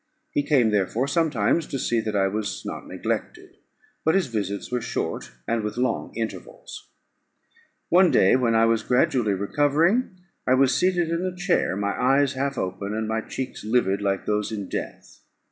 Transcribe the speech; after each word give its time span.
He 0.31 0.41
came, 0.41 0.71
therefore, 0.71 1.07
sometimes, 1.07 1.67
to 1.67 1.77
see 1.77 1.99
that 2.01 2.15
I 2.15 2.27
was 2.27 2.63
not 2.65 2.87
neglected; 2.87 3.57
but 4.03 4.15
his 4.15 4.25
visits 4.25 4.71
were 4.71 4.81
short, 4.81 5.31
and 5.47 5.61
with 5.63 5.77
long 5.77 6.11
intervals. 6.15 6.87
One 7.89 8.09
day, 8.09 8.35
while 8.35 8.55
I 8.55 8.65
was 8.65 8.81
gradually 8.81 9.35
recovering, 9.35 10.17
I 10.47 10.55
was 10.55 10.73
seated 10.73 11.09
in 11.11 11.23
a 11.23 11.35
chair, 11.37 11.75
my 11.75 11.91
eyes 11.91 12.33
half 12.33 12.57
open, 12.57 12.95
and 12.95 13.07
my 13.07 13.21
cheeks 13.21 13.63
livid 13.63 14.01
like 14.01 14.25
those 14.25 14.51
in 14.51 14.69
death. 14.69 15.19